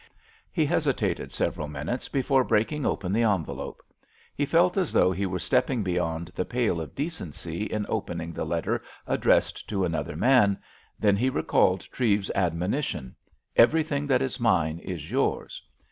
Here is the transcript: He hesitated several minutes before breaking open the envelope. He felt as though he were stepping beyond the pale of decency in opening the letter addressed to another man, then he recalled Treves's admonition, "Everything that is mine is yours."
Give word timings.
He 0.51 0.65
hesitated 0.65 1.31
several 1.31 1.67
minutes 1.67 2.09
before 2.09 2.43
breaking 2.43 2.87
open 2.87 3.13
the 3.13 3.21
envelope. 3.21 3.83
He 4.33 4.47
felt 4.47 4.75
as 4.75 4.91
though 4.91 5.11
he 5.11 5.27
were 5.27 5.37
stepping 5.37 5.83
beyond 5.83 6.29
the 6.33 6.43
pale 6.43 6.81
of 6.81 6.95
decency 6.95 7.65
in 7.65 7.85
opening 7.87 8.33
the 8.33 8.43
letter 8.43 8.81
addressed 9.05 9.69
to 9.69 9.85
another 9.85 10.15
man, 10.15 10.57
then 10.97 11.17
he 11.17 11.29
recalled 11.29 11.81
Treves's 11.81 12.31
admonition, 12.33 13.15
"Everything 13.55 14.07
that 14.07 14.23
is 14.23 14.39
mine 14.39 14.79
is 14.79 15.11
yours." 15.11 15.61